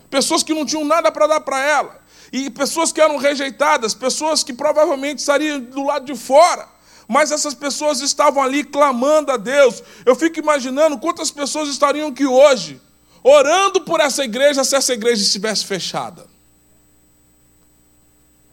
[0.08, 1.99] Pessoas que não tinham nada para dar para ela,
[2.32, 6.68] e pessoas que eram rejeitadas, pessoas que provavelmente estariam do lado de fora,
[7.08, 9.82] mas essas pessoas estavam ali clamando a Deus.
[10.06, 12.80] Eu fico imaginando quantas pessoas estariam aqui hoje,
[13.22, 16.28] orando por essa igreja, se essa igreja estivesse fechada.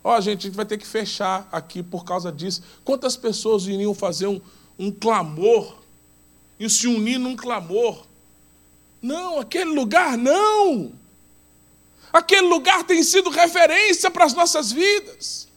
[0.03, 2.63] Ó, oh, gente, a gente vai ter que fechar aqui por causa disso.
[2.83, 4.39] Quantas pessoas iriam fazer um,
[4.79, 5.75] um clamor
[6.59, 8.05] e se unir num clamor?
[9.01, 10.93] Não, aquele lugar não.
[12.11, 15.47] Aquele lugar tem sido referência para as nossas vidas.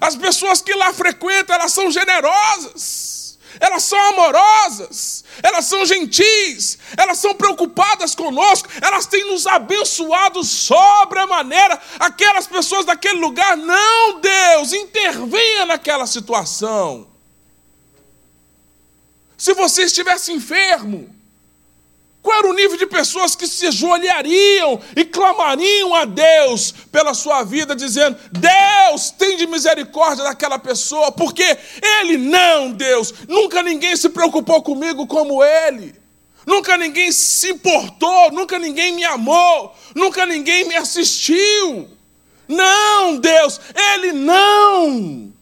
[0.00, 7.18] As pessoas que lá frequentam, elas são generosas, elas são amorosas, elas são gentis, elas
[7.18, 11.80] são preocupadas conosco, elas têm nos abençoado sobre a maneira.
[11.98, 17.08] Aquelas pessoas daquele lugar, não, Deus, intervenha naquela situação.
[19.36, 21.17] Se você estivesse enfermo,
[22.28, 27.42] qual era o nível de pessoas que se ajoelhariam e clamariam a Deus pela sua
[27.42, 34.10] vida, dizendo: Deus, tem de misericórdia daquela pessoa, porque Ele não, Deus, nunca ninguém se
[34.10, 35.94] preocupou comigo como Ele.
[36.44, 41.88] Nunca ninguém se importou, nunca ninguém me amou, nunca ninguém me assistiu.
[42.46, 45.32] Não, Deus, Ele não.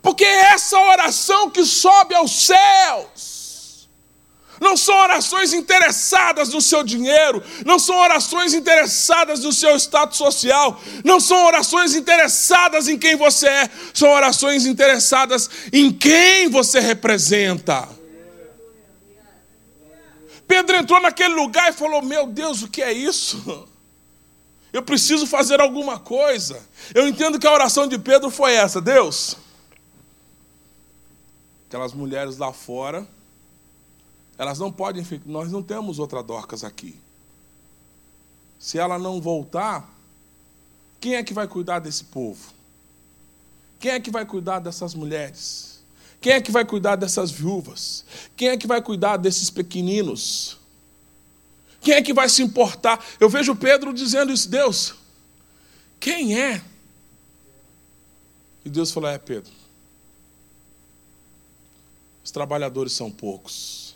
[0.00, 3.39] Porque é essa oração que sobe aos céus
[4.60, 10.78] não são orações interessadas no seu dinheiro, não são orações interessadas no seu status social,
[11.02, 17.88] não são orações interessadas em quem você é, são orações interessadas em quem você representa.
[20.46, 23.66] Pedro entrou naquele lugar e falou: Meu Deus, o que é isso?
[24.72, 26.60] Eu preciso fazer alguma coisa.
[26.94, 29.36] Eu entendo que a oração de Pedro foi essa: Deus,
[31.66, 33.06] aquelas mulheres lá fora,
[34.40, 36.98] elas não podem ficar, nós não temos outra Dorcas aqui.
[38.58, 39.86] Se ela não voltar,
[40.98, 42.54] quem é que vai cuidar desse povo?
[43.78, 45.82] Quem é que vai cuidar dessas mulheres?
[46.22, 48.02] Quem é que vai cuidar dessas viúvas?
[48.34, 50.56] Quem é que vai cuidar desses pequeninos?
[51.82, 53.04] Quem é que vai se importar?
[53.20, 54.94] Eu vejo Pedro dizendo isso, Deus,
[56.00, 56.64] quem é?
[58.64, 59.52] E Deus falou: É, Pedro,
[62.24, 63.89] os trabalhadores são poucos.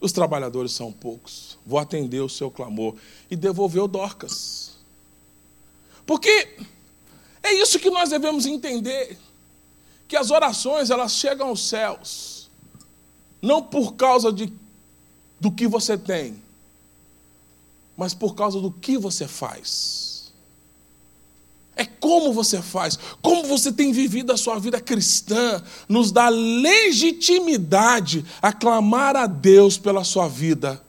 [0.00, 1.58] Os trabalhadores são poucos.
[1.64, 2.94] Vou atender o seu clamor.
[3.30, 4.78] E devolveu Dorcas.
[6.06, 6.56] Porque
[7.42, 9.18] é isso que nós devemos entender.
[10.08, 12.50] Que as orações, elas chegam aos céus.
[13.42, 14.52] Não por causa de,
[15.38, 16.42] do que você tem,
[17.96, 20.09] mas por causa do que você faz.
[21.80, 28.22] É como você faz, como você tem vivido a sua vida cristã, nos dá legitimidade
[28.42, 30.84] a clamar a Deus pela sua vida,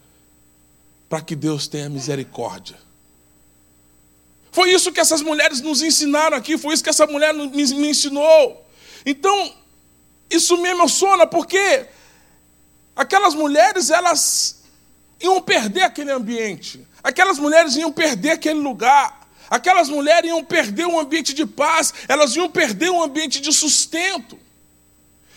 [1.07, 2.77] para que Deus tenha misericórdia.
[4.51, 8.61] Foi isso que essas mulheres nos ensinaram aqui, foi isso que essa mulher me ensinou.
[9.05, 9.53] Então,
[10.29, 11.85] isso me emociona, porque
[12.93, 14.63] aquelas mulheres, elas
[15.21, 19.20] iam perder aquele ambiente, aquelas mulheres iam perder aquele lugar.
[19.51, 24.39] Aquelas mulheres iam perder um ambiente de paz, elas iam perder um ambiente de sustento.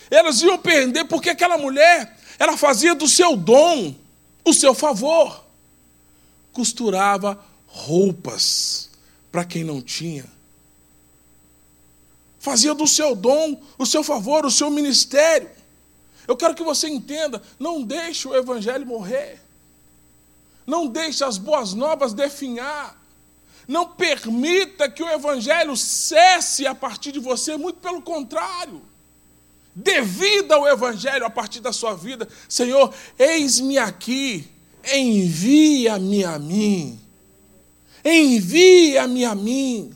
[0.09, 3.93] Elas iam perder porque aquela mulher, ela fazia do seu dom
[4.45, 5.43] o seu favor.
[6.53, 8.89] Costurava roupas
[9.29, 10.23] para quem não tinha.
[12.39, 15.49] Fazia do seu dom o seu favor, o seu ministério.
[16.25, 19.41] Eu quero que você entenda, não deixe o evangelho morrer.
[20.65, 23.04] Não deixe as boas novas definhar.
[23.67, 28.81] Não permita que o evangelho cesse a partir de você, muito pelo contrário.
[29.75, 32.27] Dê vida ao evangelho a partir da sua vida.
[32.47, 34.47] Senhor, eis-me aqui,
[34.93, 36.99] envia-me a mim.
[38.03, 39.93] Envia-me a mim.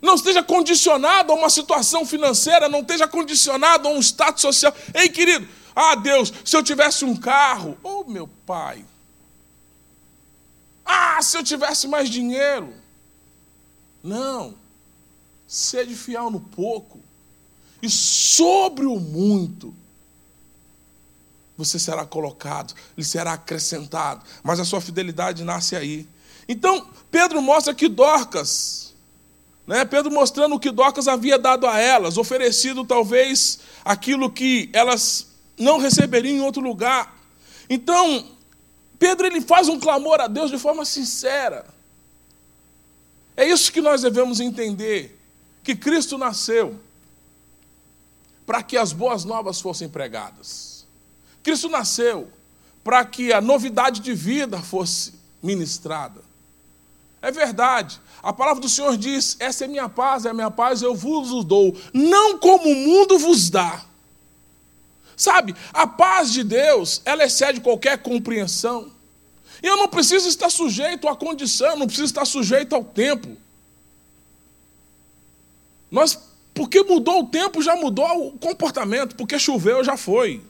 [0.00, 4.74] Não esteja condicionado a uma situação financeira, não esteja condicionado a um status social.
[4.94, 8.84] Ei, querido, ah, Deus, se eu tivesse um carro, oh, meu pai,
[10.90, 12.74] ah, se eu tivesse mais dinheiro.
[14.02, 14.54] Não.
[15.46, 17.00] Sede fiel no pouco.
[17.82, 19.74] E sobre o muito,
[21.56, 24.24] você será colocado, lhe será acrescentado.
[24.42, 26.08] Mas a sua fidelidade nasce aí.
[26.48, 28.94] Então, Pedro mostra que Dorcas,
[29.66, 29.84] né?
[29.84, 35.78] Pedro mostrando o que Dorcas havia dado a elas, oferecido talvez aquilo que elas não
[35.78, 37.16] receberiam em outro lugar.
[37.68, 38.26] Então,
[39.00, 41.64] Pedro ele faz um clamor a Deus de forma sincera.
[43.34, 45.18] É isso que nós devemos entender:
[45.64, 46.78] que Cristo nasceu
[48.44, 50.86] para que as boas novas fossem pregadas.
[51.42, 52.30] Cristo nasceu
[52.84, 56.20] para que a novidade de vida fosse ministrada.
[57.22, 57.98] É verdade.
[58.22, 61.42] A palavra do Senhor diz: Essa é minha paz, é a minha paz, eu vos
[61.42, 63.82] dou, não como o mundo vos dá.
[65.20, 68.90] Sabe, a paz de Deus, ela excede qualquer compreensão.
[69.62, 73.36] E eu não preciso estar sujeito à condição, não preciso estar sujeito ao tempo.
[75.90, 76.18] Nós,
[76.54, 80.42] porque mudou o tempo, já mudou o comportamento, porque choveu, já foi.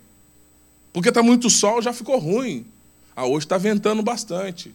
[0.92, 2.64] Porque está muito sol, já ficou ruim.
[3.16, 4.72] Ah, hoje está ventando bastante.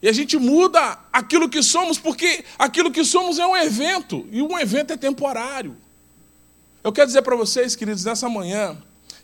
[0.00, 4.40] E a gente muda aquilo que somos, porque aquilo que somos é um evento, e
[4.40, 5.76] um evento é temporário.
[6.82, 8.76] Eu quero dizer para vocês, queridos, nessa manhã,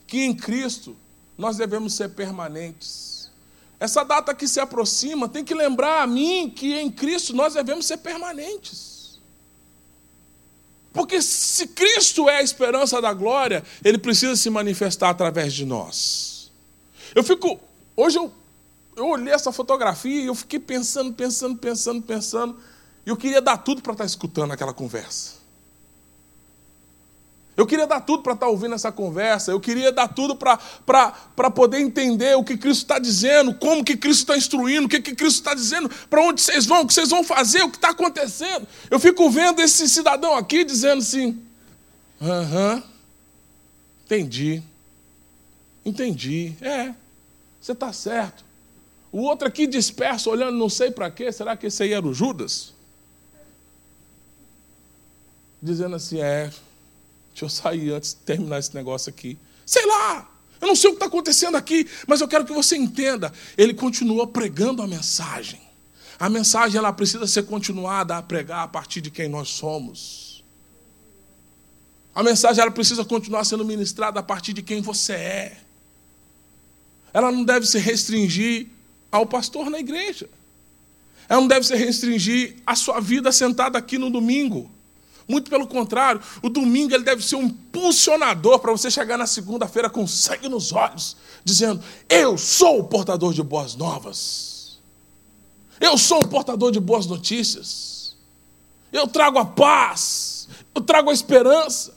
[0.06, 0.96] que em Cristo
[1.36, 3.30] nós devemos ser permanentes.
[3.78, 7.86] Essa data que se aproxima tem que lembrar a mim que em Cristo nós devemos
[7.86, 9.20] ser permanentes.
[10.92, 16.52] Porque se Cristo é a esperança da glória, ele precisa se manifestar através de nós.
[17.14, 17.58] Eu fico.
[17.96, 18.32] Hoje eu,
[18.96, 22.56] eu olhei essa fotografia e eu fiquei pensando, pensando, pensando, pensando.
[23.04, 25.43] E eu queria dar tudo para estar escutando aquela conversa.
[27.56, 31.50] Eu queria dar tudo para estar tá ouvindo essa conversa, eu queria dar tudo para
[31.50, 35.14] poder entender o que Cristo está dizendo, como que Cristo está instruindo, o que, que
[35.14, 37.90] Cristo está dizendo, para onde vocês vão, o que vocês vão fazer, o que está
[37.90, 38.66] acontecendo.
[38.90, 41.40] Eu fico vendo esse cidadão aqui dizendo assim:
[42.20, 42.82] aham,
[44.04, 44.60] entendi,
[45.84, 46.92] entendi, é,
[47.60, 48.44] você está certo.
[49.12, 52.12] O outro aqui disperso, olhando não sei para quê, será que esse aí era o
[52.12, 52.74] Judas?
[55.62, 56.50] Dizendo assim: é,
[57.34, 59.36] Deixa eu sair antes de terminar esse negócio aqui.
[59.66, 60.30] Sei lá.
[60.60, 63.32] Eu não sei o que está acontecendo aqui, mas eu quero que você entenda.
[63.58, 65.60] Ele continua pregando a mensagem.
[66.18, 70.44] A mensagem ela precisa ser continuada a pregar a partir de quem nós somos.
[72.14, 75.58] A mensagem ela precisa continuar sendo ministrada a partir de quem você é.
[77.12, 78.68] Ela não deve se restringir
[79.10, 80.30] ao pastor na igreja.
[81.28, 84.70] Ela não deve se restringir à sua vida sentada aqui no domingo.
[85.26, 89.88] Muito pelo contrário, o domingo ele deve ser um impulsionador para você chegar na segunda-feira
[89.88, 94.78] com sangue nos olhos, dizendo: Eu sou o portador de boas novas.
[95.80, 98.16] Eu sou um portador de boas notícias.
[98.92, 101.92] Eu trago a paz, eu trago a esperança,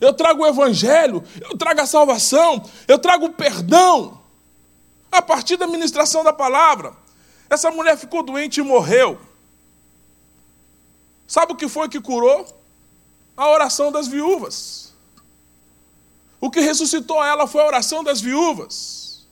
[0.00, 4.18] eu trago o evangelho, eu trago a salvação, eu trago o perdão.
[5.10, 6.94] A partir da ministração da palavra,
[7.50, 9.18] essa mulher ficou doente e morreu.
[11.26, 12.46] Sabe o que foi que curou?
[13.38, 14.92] A oração das viúvas.
[16.40, 19.28] O que ressuscitou ela foi a oração das viúvas.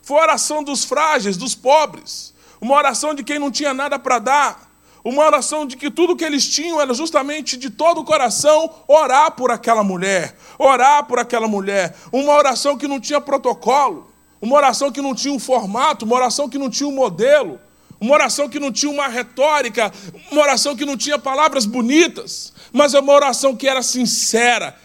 [0.00, 2.32] Foi a oração dos frágeis, dos pobres.
[2.60, 4.70] Uma oração de quem não tinha nada para dar.
[5.04, 9.32] Uma oração de que tudo que eles tinham era justamente de todo o coração orar
[9.32, 10.36] por aquela mulher.
[10.56, 11.96] Orar por aquela mulher.
[12.12, 14.08] Uma oração que não tinha protocolo.
[14.40, 16.04] Uma oração que não tinha um formato.
[16.04, 17.60] Uma oração que não tinha um modelo.
[18.00, 19.92] Uma oração que não tinha uma retórica,
[20.30, 24.78] uma oração que não tinha palavras bonitas, mas é uma oração que era sincera,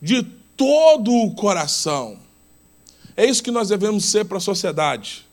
[0.00, 0.22] de
[0.56, 2.18] todo o coração.
[3.16, 5.26] É isso que nós devemos ser para a sociedade.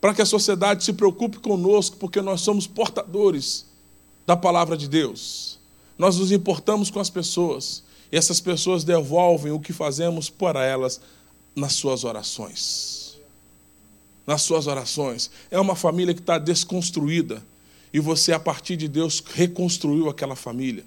[0.00, 3.66] Para que a sociedade se preocupe conosco, porque nós somos portadores
[4.24, 5.58] da palavra de Deus.
[5.98, 11.00] Nós nos importamos com as pessoas, e essas pessoas devolvem o que fazemos para elas
[11.54, 12.95] nas suas orações
[14.26, 15.30] nas suas orações.
[15.50, 17.42] É uma família que está desconstruída
[17.92, 20.84] e você, a partir de Deus, reconstruiu aquela família.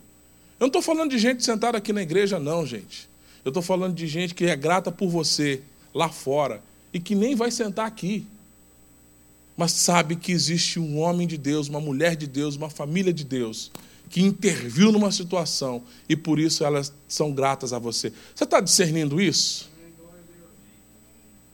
[0.59, 3.09] Eu não estou falando de gente sentada aqui na igreja, não, gente.
[3.45, 5.61] Eu estou falando de gente que é grata por você
[5.93, 6.61] lá fora
[6.93, 8.25] e que nem vai sentar aqui.
[9.55, 13.23] Mas sabe que existe um homem de Deus, uma mulher de Deus, uma família de
[13.23, 13.71] Deus
[14.09, 18.11] que interviu numa situação e por isso elas são gratas a você.
[18.35, 19.69] Você está discernindo isso?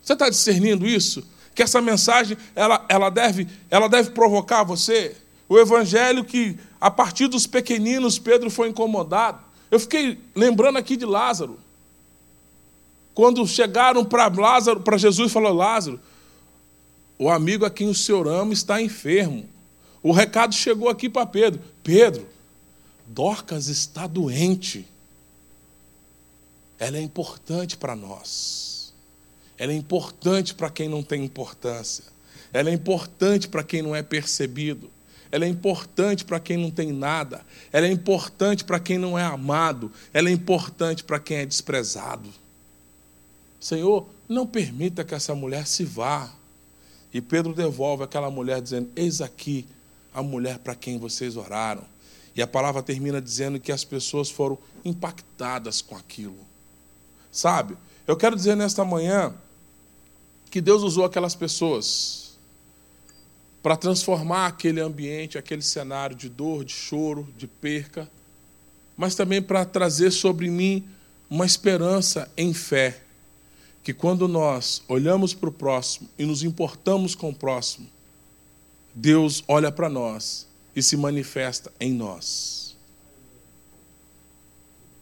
[0.02, 1.24] Você está discernindo isso?
[1.56, 5.16] Que essa mensagem ela, ela, deve, ela deve provocar você.
[5.48, 9.40] O evangelho que, a partir dos pequeninos, Pedro foi incomodado.
[9.72, 11.58] Eu fiquei lembrando aqui de Lázaro.
[13.14, 16.00] Quando chegaram para Lázaro, para Jesus, falou: Lázaro,
[17.18, 19.48] o amigo a quem o Senhor ama está enfermo.
[20.04, 22.28] O recado chegou aqui para Pedro: Pedro,
[23.08, 24.86] Dorcas está doente.
[26.78, 28.75] Ela é importante para nós.
[29.58, 32.04] Ela é importante para quem não tem importância.
[32.52, 34.90] Ela é importante para quem não é percebido.
[35.32, 37.46] Ela é importante para quem não tem nada.
[37.72, 39.92] Ela é importante para quem não é amado.
[40.14, 42.30] Ela é importante para quem é desprezado.
[43.60, 46.32] Senhor, não permita que essa mulher se vá.
[47.14, 49.66] E Pedro devolve aquela mulher dizendo: Eis aqui
[50.14, 51.84] a mulher para quem vocês oraram.
[52.36, 56.38] E a palavra termina dizendo que as pessoas foram impactadas com aquilo.
[57.32, 57.78] Sabe?
[58.06, 59.34] Eu quero dizer nesta manhã
[60.56, 62.38] que Deus usou aquelas pessoas
[63.62, 68.10] para transformar aquele ambiente, aquele cenário de dor, de choro, de perca,
[68.96, 70.88] mas também para trazer sobre mim
[71.30, 73.02] uma esperança em fé,
[73.84, 77.90] que quando nós olhamos para o próximo e nos importamos com o próximo,
[78.94, 82.78] Deus olha para nós e se manifesta em nós.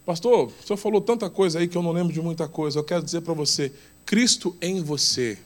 [0.03, 2.79] Pastor, o senhor falou tanta coisa aí que eu não lembro de muita coisa.
[2.79, 3.71] Eu quero dizer para você:
[4.05, 5.37] Cristo em você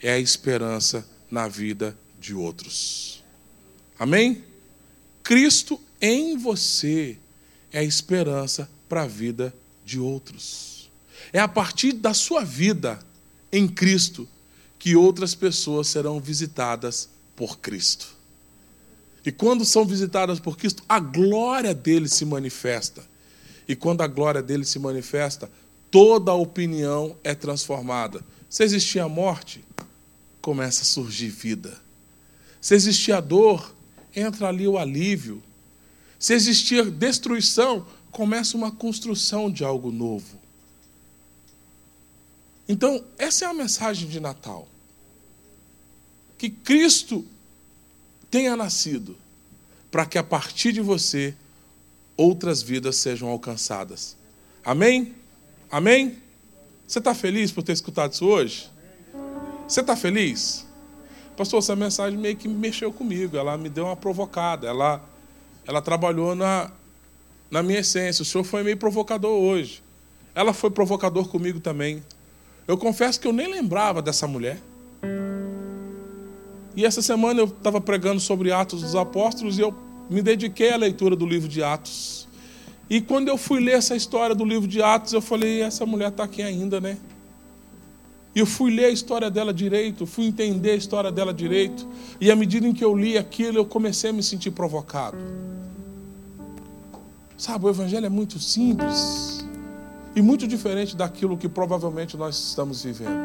[0.00, 3.24] é a esperança na vida de outros.
[3.98, 4.44] Amém?
[5.22, 7.18] Cristo em você
[7.72, 10.90] é a esperança para a vida de outros.
[11.32, 12.98] É a partir da sua vida
[13.50, 14.28] em Cristo
[14.78, 18.06] que outras pessoas serão visitadas por Cristo.
[19.24, 23.04] E quando são visitadas por Cristo, a glória dele se manifesta.
[23.66, 25.50] E quando a glória dele se manifesta,
[25.90, 28.24] toda a opinião é transformada.
[28.48, 29.64] Se existia morte,
[30.40, 31.80] começa a surgir vida.
[32.60, 33.74] Se existia dor,
[34.14, 35.42] entra ali o alívio.
[36.18, 40.40] Se existia destruição, começa uma construção de algo novo.
[42.68, 44.66] Então, essa é a mensagem de Natal.
[46.38, 47.24] Que Cristo
[48.30, 49.16] tenha nascido
[49.90, 51.34] para que a partir de você
[52.16, 54.16] outras vidas sejam alcançadas.
[54.64, 55.14] Amém?
[55.70, 56.16] Amém?
[56.86, 58.70] Você está feliz por ter escutado isso hoje?
[59.66, 60.64] Você está feliz?
[61.36, 65.02] Pastor, essa mensagem meio que mexeu comigo, ela me deu uma provocada, ela,
[65.66, 66.70] ela trabalhou na,
[67.50, 68.22] na minha essência.
[68.22, 69.82] O senhor foi meio provocador hoje.
[70.34, 72.02] ela foi provocador comigo também.
[72.66, 74.60] Eu confesso que eu nem lembrava dessa mulher.
[76.76, 79.74] E essa semana eu estava pregando sobre Atos dos Apóstolos e eu
[80.10, 82.25] me dediquei à leitura do livro de Atos.
[82.88, 86.08] E quando eu fui ler essa história do livro de Atos, eu falei: essa mulher
[86.08, 86.96] está aqui ainda, né?
[88.34, 91.88] E eu fui ler a história dela direito, fui entender a história dela direito.
[92.20, 95.16] E à medida em que eu li aquilo, eu comecei a me sentir provocado.
[97.38, 99.44] Sabe, o Evangelho é muito simples
[100.14, 103.18] e muito diferente daquilo que provavelmente nós estamos vivendo.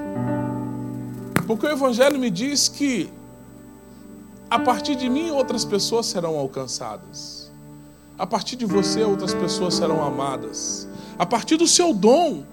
[1.45, 3.09] Porque o Evangelho me diz que
[4.51, 7.41] a partir de mim, outras pessoas serão alcançadas.
[8.22, 10.88] A partir de você, outras pessoas serão amadas.
[11.17, 12.45] A partir do seu dom,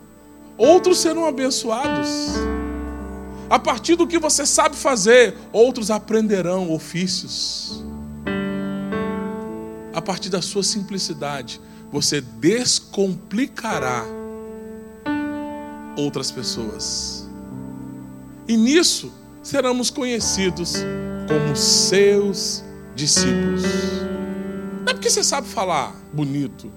[0.56, 2.08] outros serão abençoados.
[3.50, 7.84] A partir do que você sabe fazer, outros aprenderão ofícios.
[9.92, 11.60] A partir da sua simplicidade,
[11.92, 14.06] você descomplicará
[15.98, 17.28] outras pessoas.
[18.48, 19.12] E nisso
[19.42, 20.76] seremos conhecidos
[21.28, 22.64] como seus
[22.94, 23.64] discípulos.
[24.88, 26.72] Não é porque você sabe falar bonito.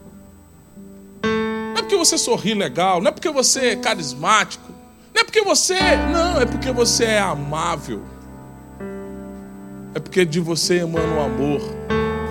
[1.23, 2.99] Não é porque você sorri legal.
[2.99, 4.69] Não é porque você é carismático.
[5.15, 5.79] Não é porque você.
[6.11, 8.01] Não, é porque você é amável.
[9.95, 11.61] É porque de você emana um amor,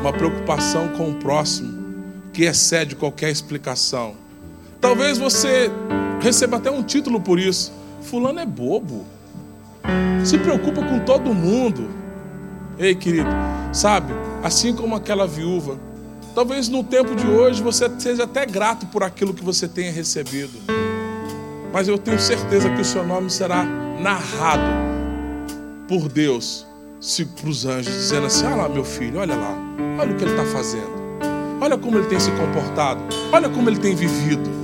[0.02, 4.16] uma preocupação com o próximo que excede qualquer explicação.
[4.82, 5.70] Talvez você
[6.20, 7.72] receba até um título por isso.
[8.02, 9.06] Fulano é bobo.
[10.26, 11.88] Se preocupa com todo mundo.
[12.78, 13.30] Ei, querido,
[13.72, 14.12] sabe,
[14.42, 15.78] assim como aquela viúva,
[16.34, 20.58] talvez no tempo de hoje você seja até grato por aquilo que você tenha recebido,
[21.72, 23.64] mas eu tenho certeza que o seu nome será
[24.00, 24.70] narrado
[25.86, 26.66] por Deus
[27.40, 29.54] para os anjos, dizendo assim: Olha lá, meu filho, olha lá,
[29.98, 30.92] olha o que ele está fazendo,
[31.60, 33.00] olha como ele tem se comportado,
[33.32, 34.60] olha como ele tem vivido.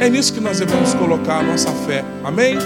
[0.00, 2.56] É nisso que nós devemos colocar a nossa fé, amém?